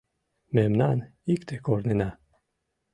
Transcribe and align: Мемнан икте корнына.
Мемнан 0.55 0.97
икте 1.33 1.55
корнына. 1.65 2.09